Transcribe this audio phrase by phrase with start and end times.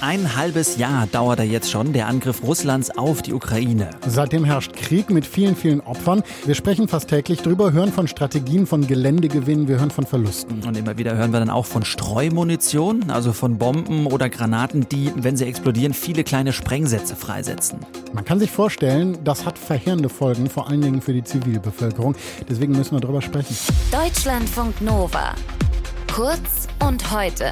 [0.00, 3.90] Ein halbes Jahr dauert er jetzt schon, der Angriff Russlands auf die Ukraine.
[4.06, 6.22] Seitdem herrscht Krieg mit vielen, vielen Opfern.
[6.46, 10.62] Wir sprechen fast täglich drüber, hören von Strategien, von Geländegewinnen, wir hören von Verlusten.
[10.62, 15.10] Und immer wieder hören wir dann auch von Streumunition, also von Bomben oder Granaten, die,
[15.16, 17.80] wenn sie explodieren, viele kleine Sprengsätze freisetzen.
[18.12, 22.14] Man kann sich vorstellen, das hat verheerende Folgen, vor allen Dingen für die Zivilbevölkerung.
[22.48, 23.56] Deswegen müssen wir darüber sprechen.
[23.90, 25.34] Deutschlandfunk Nova.
[26.14, 27.50] Kurz und heute.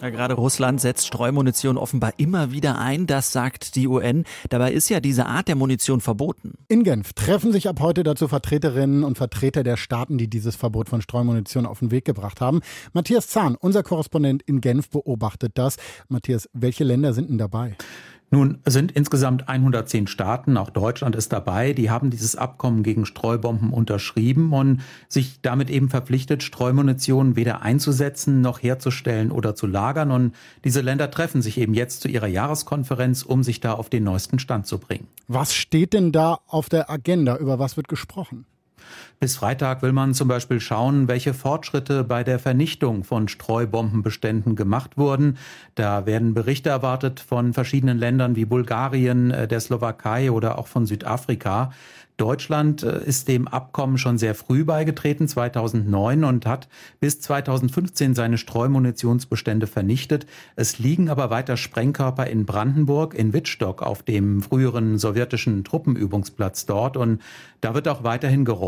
[0.00, 4.24] Ja, gerade Russland setzt Streumunition offenbar immer wieder ein, das sagt die UN.
[4.48, 6.54] Dabei ist ja diese Art der Munition verboten.
[6.68, 10.88] In Genf treffen sich ab heute dazu Vertreterinnen und Vertreter der Staaten, die dieses Verbot
[10.88, 12.60] von Streumunition auf den Weg gebracht haben.
[12.92, 15.78] Matthias Zahn, unser Korrespondent in Genf, beobachtet das.
[16.08, 17.76] Matthias, welche Länder sind denn dabei?
[18.30, 23.72] Nun sind insgesamt 110 Staaten, auch Deutschland ist dabei, die haben dieses Abkommen gegen Streubomben
[23.72, 30.10] unterschrieben und sich damit eben verpflichtet, Streumunition weder einzusetzen noch herzustellen oder zu lagern.
[30.10, 34.04] Und diese Länder treffen sich eben jetzt zu ihrer Jahreskonferenz, um sich da auf den
[34.04, 35.08] neuesten Stand zu bringen.
[35.26, 37.36] Was steht denn da auf der Agenda?
[37.38, 38.44] Über was wird gesprochen?
[39.20, 44.96] Bis Freitag will man zum Beispiel schauen, welche Fortschritte bei der Vernichtung von Streubombenbeständen gemacht
[44.96, 45.38] wurden.
[45.74, 50.86] Da werden Berichte erwartet von verschiedenen Ländern wie Bulgarien, äh, der Slowakei oder auch von
[50.86, 51.70] Südafrika.
[52.18, 56.68] Deutschland äh, ist dem Abkommen schon sehr früh beigetreten, 2009, und hat
[57.00, 60.26] bis 2015 seine Streumunitionsbestände vernichtet.
[60.56, 66.96] Es liegen aber weiter Sprengkörper in Brandenburg, in Wittstock, auf dem früheren sowjetischen Truppenübungsplatz dort.
[66.96, 67.22] Und
[67.60, 68.67] da wird auch weiterhin geräumt.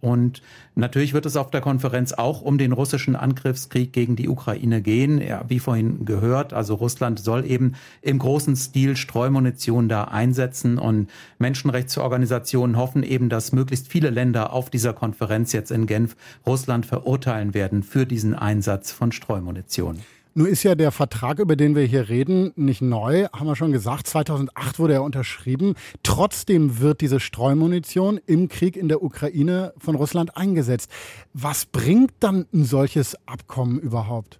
[0.00, 0.42] Und
[0.74, 5.20] natürlich wird es auf der Konferenz auch um den russischen Angriffskrieg gegen die Ukraine gehen.
[5.20, 11.08] Ja, wie vorhin gehört, also Russland soll eben im großen Stil Streumunition da einsetzen und
[11.38, 17.54] Menschenrechtsorganisationen hoffen eben, dass möglichst viele Länder auf dieser Konferenz jetzt in Genf Russland verurteilen
[17.54, 19.98] werden für diesen Einsatz von Streumunition.
[20.38, 23.72] Nun ist ja der Vertrag, über den wir hier reden, nicht neu, haben wir schon
[23.72, 24.06] gesagt.
[24.06, 25.74] 2008 wurde er unterschrieben.
[26.04, 30.92] Trotzdem wird diese Streumunition im Krieg in der Ukraine von Russland eingesetzt.
[31.34, 34.38] Was bringt dann ein solches Abkommen überhaupt?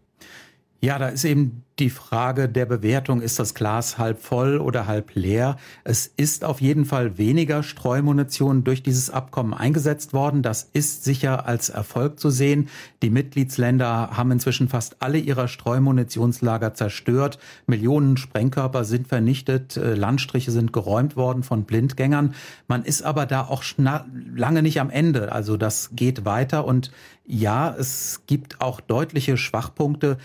[0.81, 5.15] Ja, da ist eben die Frage der Bewertung, ist das Glas halb voll oder halb
[5.15, 5.57] leer?
[5.85, 10.43] Es ist auf jeden Fall weniger Streumunition durch dieses Abkommen eingesetzt worden.
[10.43, 12.69] Das ist sicher als Erfolg zu sehen.
[13.03, 17.39] Die Mitgliedsländer haben inzwischen fast alle ihrer Streumunationslager zerstört.
[17.67, 19.77] Millionen Sprengkörper sind vernichtet.
[19.77, 22.35] Äh, Landstriche sind geräumt worden von Blindgängern.
[22.67, 25.33] Man ist aber da auch lange nicht am Ende.
[25.33, 26.91] Also das geht weiter und
[27.31, 30.17] ja, es gibt auch deutliche Schwachpunkte.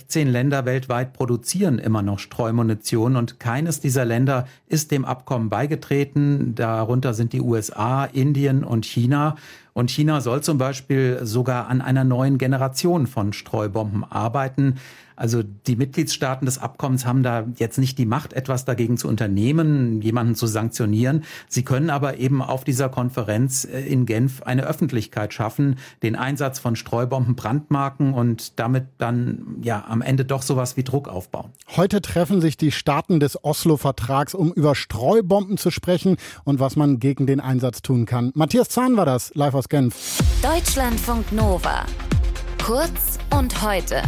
[0.00, 6.54] 16 Länder weltweit produzieren immer noch Streumunition und keines dieser Länder ist dem Abkommen beigetreten.
[6.54, 9.36] Darunter sind die USA, Indien und China.
[9.74, 14.76] Und China soll zum Beispiel sogar an einer neuen Generation von Streubomben arbeiten.
[15.20, 20.00] Also die Mitgliedstaaten des Abkommens haben da jetzt nicht die Macht, etwas dagegen zu unternehmen,
[20.00, 21.24] jemanden zu sanktionieren.
[21.46, 26.58] Sie können aber eben auf dieser Konferenz äh, in Genf eine Öffentlichkeit schaffen, den Einsatz
[26.58, 31.50] von Streubomben brandmarken und damit dann ja am Ende doch sowas wie Druck aufbauen.
[31.76, 36.98] Heute treffen sich die Staaten des Oslo-Vertrags, um über Streubomben zu sprechen und was man
[36.98, 38.32] gegen den Einsatz tun kann.
[38.34, 40.22] Matthias Zahn war das, live aus Genf.
[40.40, 41.84] Deutschlandfunk Nova.
[42.64, 44.02] Kurz und heute.